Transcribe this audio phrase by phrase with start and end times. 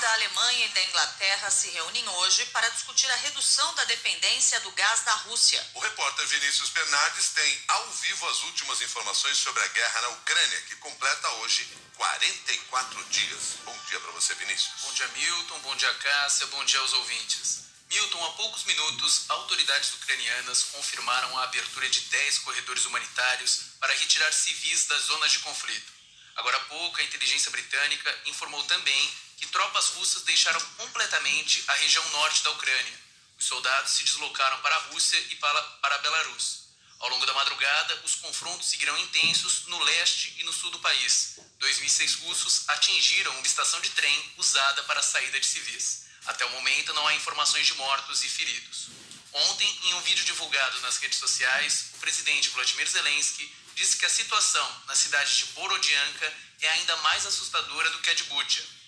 [0.00, 4.70] da Alemanha e da Inglaterra se reúnem hoje para discutir a redução da dependência do
[4.72, 5.62] gás da Rússia.
[5.74, 10.62] O repórter Vinícius Bernardes tem ao vivo as últimas informações sobre a guerra na Ucrânia,
[10.62, 13.40] que completa hoje 44 dias.
[13.62, 14.72] Bom dia para você, Vinícius.
[14.80, 15.58] Bom dia, Milton.
[15.58, 16.46] Bom dia, Cássia.
[16.46, 17.64] Bom dia aos ouvintes.
[17.90, 24.32] Milton, há poucos minutos, autoridades ucranianas confirmaram a abertura de 10 corredores humanitários para retirar
[24.32, 25.92] civis das zonas de conflito.
[26.36, 32.06] Agora há pouco, a inteligência britânica informou também que tropas russas deixaram completamente a região
[32.10, 33.00] norte da Ucrânia.
[33.38, 36.60] Os soldados se deslocaram para a Rússia e para, para a Belarus.
[36.98, 41.38] Ao longo da madrugada, os confrontos seguirão intensos no leste e no sul do país.
[41.58, 46.04] Dois mísseis russos atingiram uma estação de trem usada para a saída de civis.
[46.26, 48.88] Até o momento, não há informações de mortos e feridos.
[49.32, 54.10] Ontem, em um vídeo divulgado nas redes sociais, o presidente Vladimir Zelensky disse que a
[54.10, 58.79] situação na cidade de Borodianka é ainda mais assustadora do que a de Bucha.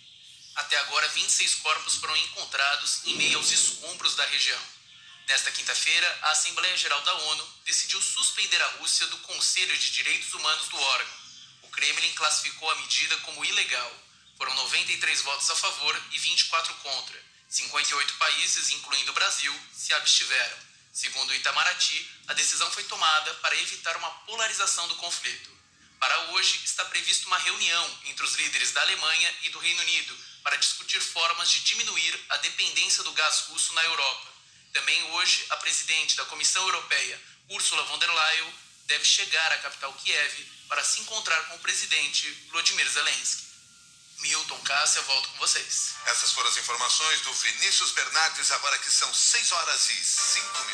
[0.54, 4.60] Até agora, 26 corpos foram encontrados em meio aos escombros da região.
[5.28, 10.34] Nesta quinta-feira, a Assembleia Geral da ONU decidiu suspender a Rússia do Conselho de Direitos
[10.34, 11.16] Humanos do órgão.
[11.62, 13.96] O Kremlin classificou a medida como ilegal.
[14.36, 17.22] Foram 93 votos a favor e 24 contra.
[17.48, 20.58] 58 países, incluindo o Brasil, se abstiveram.
[20.92, 25.50] Segundo o Itamaraty, a decisão foi tomada para evitar uma polarização do conflito.
[26.02, 30.18] Para hoje, está prevista uma reunião entre os líderes da Alemanha e do Reino Unido
[30.42, 34.28] para discutir formas de diminuir a dependência do gás russo na Europa.
[34.72, 38.54] Também hoje, a presidente da Comissão Europeia, Ursula von der Leyen,
[38.86, 43.46] deve chegar à capital Kiev para se encontrar com o presidente Vladimir Zelensky.
[44.18, 45.94] Milton Cássia, volto com vocês.
[46.06, 50.71] Essas foram as informações do Vinícius Bernardes, agora que são 6 horas e 5 minutos.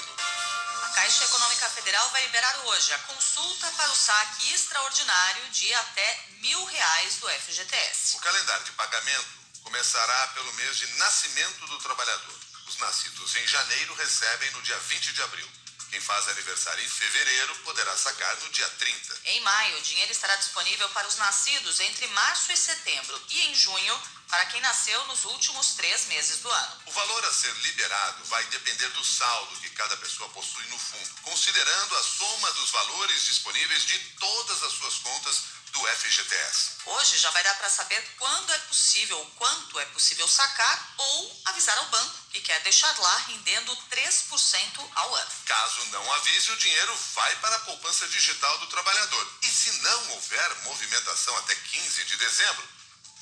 [1.08, 6.62] Caixa Econômica Federal vai liberar hoje a consulta para o saque extraordinário de até mil
[6.66, 8.16] reais do FGTS.
[8.16, 9.26] O calendário de pagamento
[9.62, 12.38] começará pelo mês de nascimento do trabalhador.
[12.66, 15.48] Os nascidos em janeiro recebem no dia 20 de abril.
[15.90, 19.20] Quem faz aniversário em fevereiro poderá sacar no dia 30.
[19.24, 23.54] Em maio, o dinheiro estará disponível para os nascidos entre março e setembro e em
[23.54, 26.82] junho para quem nasceu nos últimos três meses do ano.
[26.86, 31.14] O valor a ser liberado vai depender do saldo que cada pessoa possui no fundo,
[31.22, 36.70] considerando a soma dos valores disponíveis de todas as suas contas do FGTS.
[36.86, 41.76] Hoje já vai dar para saber quando é possível, quanto é possível sacar ou avisar
[41.78, 45.30] ao banco que quer deixar lá rendendo 3% ao ano.
[45.46, 49.38] Caso não avise, o dinheiro vai para a poupança digital do trabalhador.
[49.42, 52.68] E se não houver movimentação até 15 de dezembro,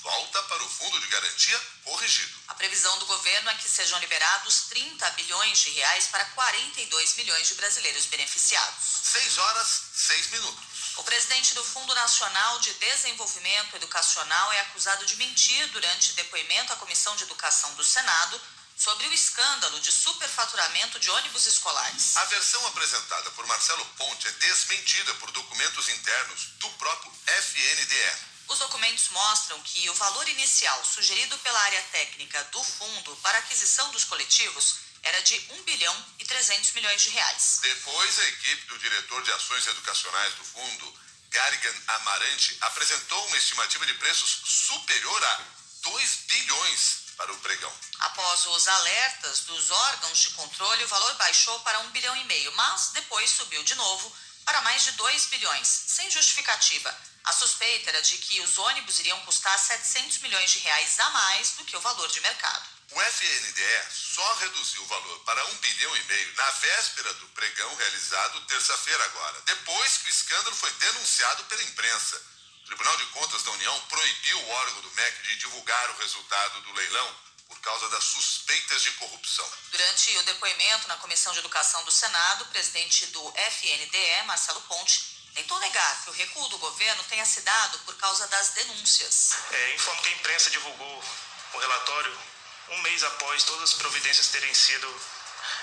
[0.02, 2.32] volta para o fundo de garantia corrigido.
[2.48, 7.48] A previsão do governo é que sejam liberados 30 bilhões de reais para 42 milhões
[7.48, 8.84] de brasileiros beneficiados.
[9.02, 10.75] 6 horas, 6 minutos.
[10.96, 16.76] O presidente do Fundo Nacional de Desenvolvimento Educacional é acusado de mentir durante depoimento à
[16.76, 18.40] Comissão de Educação do Senado
[18.76, 22.16] sobre o escândalo de superfaturamento de ônibus escolares.
[22.16, 28.16] A versão apresentada por Marcelo Ponte é desmentida por documentos internos do próprio FNDE.
[28.48, 33.90] Os documentos mostram que o valor inicial sugerido pela área técnica do fundo para aquisição
[33.90, 37.60] dos coletivos era de 1 bilhão e 300 milhões de reais.
[37.62, 41.00] Depois, a equipe do diretor de ações educacionais do fundo,
[41.30, 45.40] Garrigan Amarante, apresentou uma estimativa de preços superior a
[45.82, 47.72] 2 bilhões para o pregão.
[48.00, 52.52] Após os alertas dos órgãos de controle, o valor baixou para 1 bilhão e meio,
[52.56, 54.12] mas depois subiu de novo
[54.44, 56.94] para mais de 2 bilhões, sem justificativa.
[57.24, 61.50] A suspeita era de que os ônibus iriam custar 700 milhões de reais a mais
[61.52, 62.75] do que o valor de mercado.
[62.92, 67.74] O FNDE só reduziu o valor para um bilhão e meio na véspera do pregão
[67.74, 72.22] realizado terça-feira agora, depois que o escândalo foi denunciado pela imprensa.
[72.62, 76.60] O Tribunal de Contas da União proibiu o órgão do MEC de divulgar o resultado
[76.62, 77.16] do leilão
[77.48, 79.48] por causa das suspeitas de corrupção.
[79.70, 85.16] Durante o depoimento na Comissão de Educação do Senado, o presidente do FNDE, Marcelo Ponte,
[85.34, 89.32] tentou negar que o recuo do governo tenha se dado por causa das denúncias.
[89.50, 91.04] É, informo que a imprensa divulgou
[91.52, 92.35] o relatório
[92.68, 95.00] um mês após todas as providências terem sido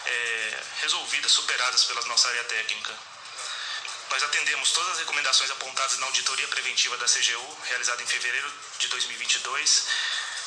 [0.06, 2.94] é, resolvidas, superadas pela nossa área técnica.
[4.10, 8.88] Nós atendemos todas as recomendações apontadas na auditoria preventiva da CGU, realizada em fevereiro de
[8.88, 9.84] 2022.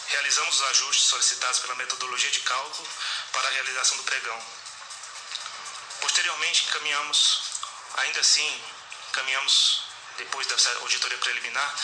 [0.09, 2.89] Realizamos os ajustes solicitados pela metodologia de cálculo
[3.33, 4.47] para a realização do pregão.
[6.01, 7.41] Posteriormente, encaminhamos,
[7.97, 8.63] ainda assim,
[9.11, 9.83] encaminhamos,
[10.17, 11.75] depois dessa auditoria preliminar,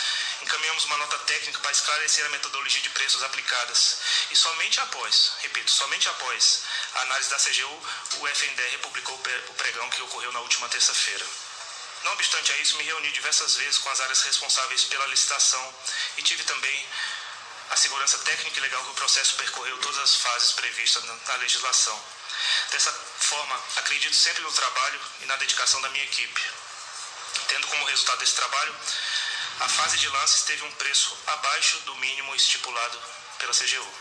[0.43, 3.97] encaminhamos uma nota técnica para esclarecer a metodologia de preços aplicadas.
[4.31, 6.63] E somente após, repito, somente após
[6.95, 7.83] a análise da CGU,
[8.21, 11.25] o FNDE republicou o pregão que ocorreu na última terça-feira.
[12.05, 15.75] Não obstante a isso, me reuni diversas vezes com as áreas responsáveis pela licitação
[16.17, 16.87] e tive também
[17.71, 21.99] a segurança técnica e legal que o processo percorreu todas as fases previstas na legislação.
[22.71, 26.43] Dessa forma, acredito sempre no trabalho e na dedicação da minha equipe.
[27.49, 28.75] Tendo como resultado desse trabalho,
[29.63, 33.01] a fase de lances teve um preço abaixo do mínimo estipulado
[33.39, 33.95] pela CGU.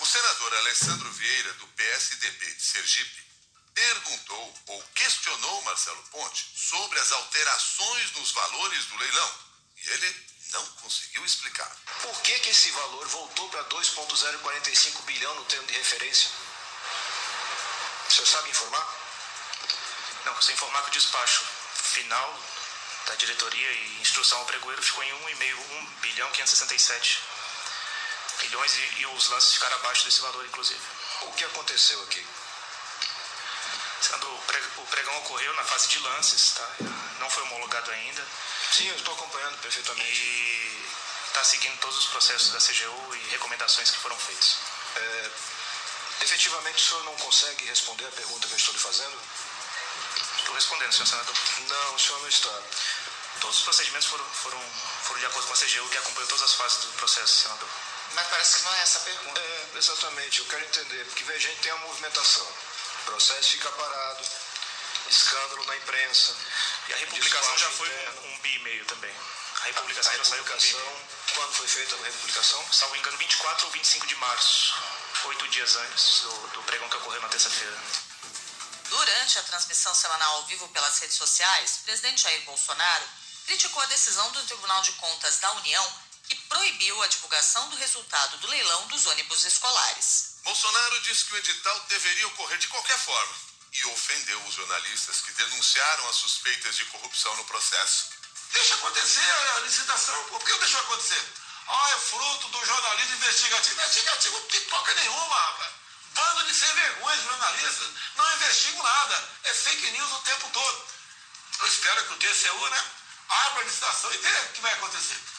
[0.00, 3.24] O senador Alessandro Vieira, do PSDB de Sergipe,
[3.72, 9.34] perguntou ou questionou Marcelo Ponte sobre as alterações nos valores do leilão.
[9.76, 11.70] E ele não conseguiu explicar.
[12.02, 16.28] Por que, que esse valor voltou para 2,045 bilhão no termo de referência?
[18.08, 18.94] O senhor sabe informar?
[20.24, 21.44] Não, você informar que o despacho
[21.74, 22.42] final
[23.06, 27.22] da diretoria e instrução ao pregoeiro ficou em 1,5 1 bilhão 567
[28.42, 30.80] milhões e, e os lances ficaram abaixo desse valor, inclusive.
[31.22, 32.24] O que aconteceu aqui?
[34.02, 36.70] Sendo o pregão ocorreu na fase de lances, tá?
[37.18, 38.26] Não foi homologado ainda.
[38.72, 40.22] Sim, eu estou acompanhando perfeitamente.
[40.22, 40.86] E
[41.28, 44.58] está seguindo todos os processos da CGU e recomendações que foram feitas.
[44.96, 45.30] É,
[46.22, 49.20] efetivamente, o senhor não consegue responder a pergunta que eu estou lhe fazendo?
[50.38, 51.34] Estou respondendo, senhor senador.
[51.68, 52.62] Não, o senhor não está.
[53.40, 54.60] Todos os procedimentos foram, foram,
[55.04, 57.68] foram de acordo com a CGU, que acompanhou todas as fases do processo, senador.
[58.14, 59.40] Mas parece que não é essa a pergunta.
[59.40, 60.38] É, exatamente.
[60.40, 62.46] Eu quero entender, porque veja, a gente tem a movimentação.
[62.46, 64.24] O processo fica parado,
[65.08, 66.34] escândalo na imprensa.
[66.88, 68.22] E a republicação já foi interno.
[68.22, 69.14] um bi e meio também.
[69.62, 70.76] A republicação, a, a já saiu com um bi
[71.34, 72.72] Quando foi feita a republicação?
[72.72, 74.74] Salvo engano, 24 ou 25 de março.
[75.24, 77.76] Oito dias antes do, do pregão que ocorreu na terça-feira.
[78.88, 83.04] Durante a transmissão semanal ao vivo pelas redes sociais, o presidente Jair Bolsonaro
[83.46, 85.94] criticou a decisão do Tribunal de Contas da União
[86.28, 90.36] que proibiu a divulgação do resultado do leilão dos ônibus escolares.
[90.42, 93.34] Bolsonaro disse que o edital deveria ocorrer de qualquer forma
[93.72, 98.10] e ofendeu os jornalistas que denunciaram as suspeitas de corrupção no processo.
[98.52, 100.24] Deixa acontecer a licitação.
[100.24, 101.24] Por que deixou acontecer?
[101.68, 103.74] Ah, é fruto do jornalismo investigativo.
[103.74, 105.70] Investigativo não tem toca nenhuma, rapaz.
[106.14, 107.88] Bando de sem vergonha, jornalistas.
[108.16, 109.30] Não investigam nada.
[109.44, 110.86] É fake news o tempo todo.
[111.60, 112.84] Eu espero que o TCU, né,
[113.28, 115.36] abra a licitação e veja o que vai acontecer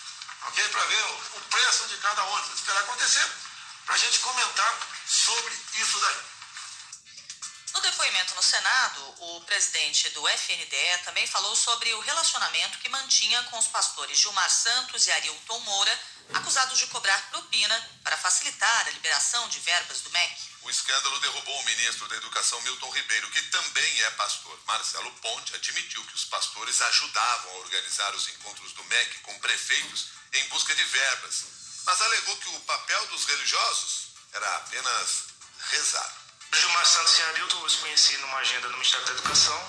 [0.47, 0.69] ok?
[0.69, 3.25] Para ver o, preço de cada ônibus, esperar acontecer,
[3.85, 6.17] para a gente comentar sobre isso daí.
[7.73, 13.41] No depoimento no Senado, o presidente do FNDE também falou sobre o relacionamento que mantinha
[13.43, 15.99] com os pastores Gilmar Santos e Arilton Moura,
[16.33, 20.35] acusados de cobrar propina para facilitar a liberação de verbas do MEC.
[20.63, 24.59] O escândalo derrubou o ministro da Educação Milton Ribeiro, que também é pastor.
[24.67, 30.07] Marcelo Ponte admitiu que os pastores ajudavam a organizar os encontros do MEC com prefeitos
[30.33, 31.45] em busca de verbas,
[31.85, 35.25] mas alegou que o papel dos religiosos era apenas
[35.69, 36.17] rezar.
[36.53, 39.67] Gilmar Santos e Arilton os conheci numa agenda no Ministério da Educação.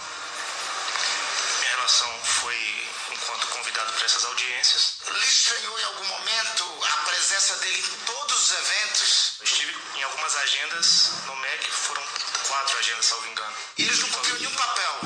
[1.61, 2.88] Minha relação foi
[3.29, 4.95] enquanto convidado para essas audiências.
[5.07, 9.33] Lhe estranhou em algum momento a presença dele em todos os eventos?
[9.41, 12.03] Eu estive em algumas agendas no MEC, foram
[12.49, 13.55] quatro agendas, salvo engano.
[13.77, 15.01] E eles não cumpriam nenhum papel?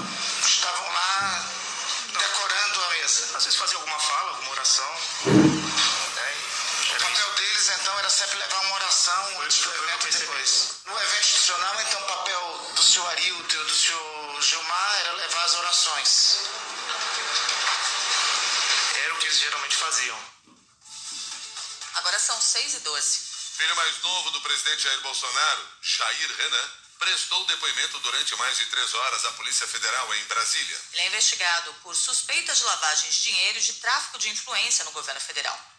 [0.47, 1.45] Estavam lá
[2.17, 3.37] decorando a mesa?
[3.37, 4.97] Às vezes fazia alguma fala, alguma oração.
[5.25, 10.69] O papel deles, então, era sempre levar uma oração antes do evento depois.
[10.87, 15.45] No evento institucional, então, o papel do senhor Arilton e do senhor Gilmar era levar
[15.45, 16.39] as orações.
[19.23, 20.19] Era o que eles geralmente faziam.
[21.95, 23.19] Agora são 6 e 12.
[23.56, 28.94] Filho mais novo do presidente Jair Bolsonaro, Jair Renan, prestou depoimento durante mais de três
[28.94, 30.81] horas à Polícia Federal em Brasília.
[30.93, 34.93] Ele é investigado por suspeitas de lavagem de dinheiro e de tráfico de influência no
[34.93, 35.71] governo federal.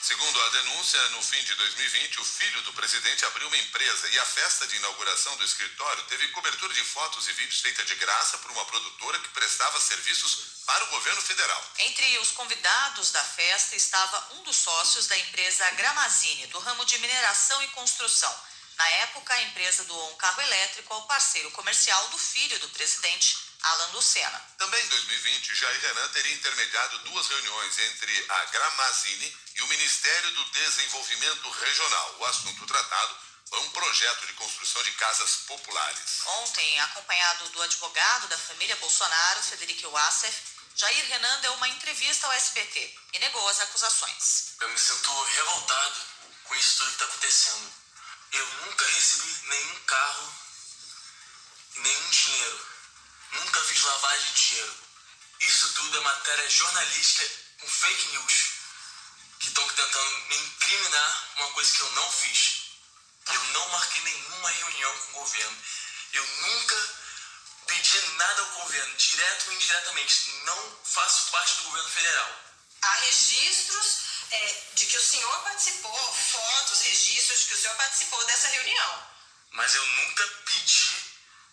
[0.00, 4.18] Segundo a denúncia, no fim de 2020, o filho do presidente abriu uma empresa e
[4.18, 8.38] a festa de inauguração do escritório teve cobertura de fotos e vídeos feita de graça
[8.38, 11.64] por uma produtora que prestava serviços para o governo federal.
[11.80, 16.96] Entre os convidados da festa estava um dos sócios da empresa Gramazine, do ramo de
[16.96, 18.34] mineração e construção.
[18.78, 23.36] Na época, a empresa doou um carro elétrico ao parceiro comercial do filho do presidente,
[23.62, 24.42] Alan Lucena.
[24.58, 30.30] Também em 2020, Jair Renan teria intermediado duas reuniões entre a Gramazine e o Ministério
[30.32, 32.16] do Desenvolvimento Regional.
[32.18, 33.16] O assunto tratado
[33.50, 36.20] foi um projeto de construção de casas populares.
[36.26, 42.32] Ontem, acompanhado do advogado da família Bolsonaro, Federico Wassef, Jair Renan deu uma entrevista ao
[42.32, 44.54] SBT e negou as acusações.
[44.60, 45.96] Eu me sinto revoltado
[46.44, 47.72] com isso tudo que está acontecendo.
[48.32, 50.34] Eu nunca recebi nenhum carro,
[51.74, 52.69] nenhum dinheiro.
[53.32, 54.74] Nunca fiz lavagem de dinheiro.
[55.40, 58.50] Isso tudo é matéria jornalística com fake news.
[59.38, 62.60] Que estão tentando me incriminar uma coisa que eu não fiz.
[63.26, 65.58] Eu não marquei nenhuma reunião com o governo.
[66.12, 67.00] Eu nunca
[67.66, 70.30] pedi nada ao governo, direto ou indiretamente.
[70.44, 72.40] Não faço parte do governo federal.
[72.82, 73.98] Há registros
[74.30, 79.06] é, de que o senhor participou, fotos, registros de que o senhor participou dessa reunião.
[79.52, 81.09] Mas eu nunca pedi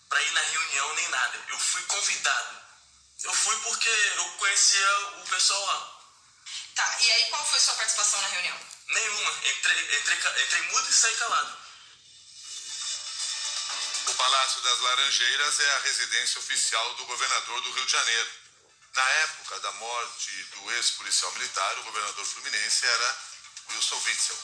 [0.10, 1.46] para ir na reunião nem nada.
[1.50, 2.58] Eu fui convidado.
[3.24, 5.98] Eu fui porque eu conhecia o pessoal lá.
[6.76, 8.60] Tá, e aí qual foi sua participação na reunião?
[8.90, 9.32] Nenhuma.
[9.44, 11.58] Entrei, entrei, entrei mudo e saí calado.
[14.08, 18.32] O Palácio das Laranjeiras é a residência oficial do governador do Rio de Janeiro.
[18.96, 23.18] Na época da morte do ex-policial militar, o governador fluminense era
[23.70, 24.38] Wilson Witzel.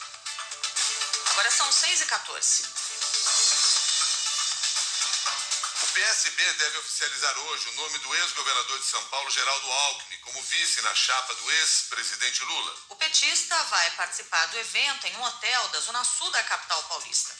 [1.30, 3.03] Agora são 6 e 14 O
[5.94, 10.82] PSB deve oficializar hoje o nome do ex-governador de São Paulo, Geraldo Alckmin, como vice
[10.82, 12.76] na chapa do ex-presidente Lula.
[12.88, 17.32] O petista vai participar do evento em um hotel da zona sul da capital paulista.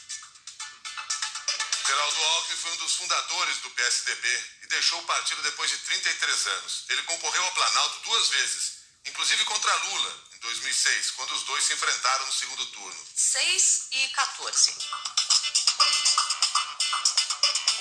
[1.84, 6.46] Geraldo Alckmin foi um dos fundadores do PSDB e deixou o partido depois de 33
[6.46, 6.84] anos.
[6.90, 8.72] Ele concorreu ao Planalto duas vezes,
[9.04, 13.06] inclusive contra Lula, em 2006, quando os dois se enfrentaram no segundo turno.
[13.16, 14.74] 6 e 14.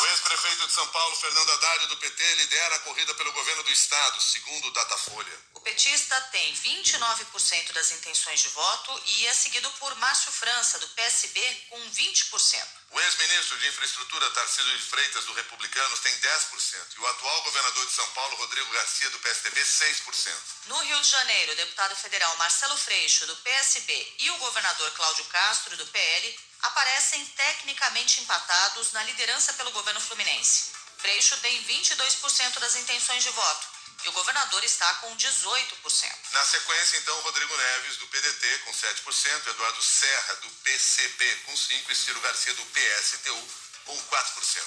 [0.03, 3.71] O ex-prefeito de São Paulo, Fernando Haddad, do PT, lidera a corrida pelo governo do
[3.71, 5.39] estado, segundo o Datafolha.
[5.53, 10.89] O petista tem 29% das intenções de voto e é seguido por Márcio França, do
[10.89, 12.82] PSB, com 20%.
[12.93, 16.95] O ex-ministro de Infraestrutura, Tarcísio de Freitas, do Republicanos, tem 10%.
[16.95, 20.33] E o atual governador de São Paulo, Rodrigo Garcia, do PSDB, 6%.
[20.67, 25.25] No Rio de Janeiro, o deputado federal Marcelo Freixo, do PSB, e o governador Cláudio
[25.25, 30.71] Castro, do PL, aparecem tecnicamente empatados na liderança pelo governo fluminense.
[30.99, 33.72] Freixo tem 22% das intenções de voto
[34.03, 36.11] e o governador está com 18%.
[36.31, 41.89] Na sequência, então, Rodrigo Neves, do PDT, com 7%, Eduardo Serra, do PCB, com 5%,
[41.89, 43.49] e Ciro Garcia, do PSTU,
[43.85, 44.63] com 4%.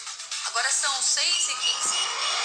[0.46, 2.36] Agora são 6 e 15